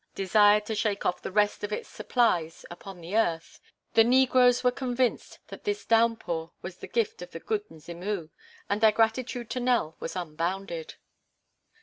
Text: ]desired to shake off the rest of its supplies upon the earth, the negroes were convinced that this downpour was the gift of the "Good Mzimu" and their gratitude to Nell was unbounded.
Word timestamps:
]desired 0.15 0.65
to 0.65 0.73
shake 0.73 1.05
off 1.05 1.21
the 1.21 1.31
rest 1.31 1.63
of 1.63 1.71
its 1.71 1.87
supplies 1.87 2.65
upon 2.71 2.99
the 3.01 3.15
earth, 3.15 3.61
the 3.93 4.03
negroes 4.03 4.63
were 4.63 4.71
convinced 4.71 5.37
that 5.49 5.63
this 5.63 5.85
downpour 5.85 6.51
was 6.63 6.77
the 6.77 6.87
gift 6.87 7.21
of 7.21 7.29
the 7.29 7.39
"Good 7.39 7.69
Mzimu" 7.69 8.31
and 8.67 8.81
their 8.81 8.91
gratitude 8.91 9.51
to 9.51 9.59
Nell 9.59 9.95
was 9.99 10.15
unbounded. 10.15 10.95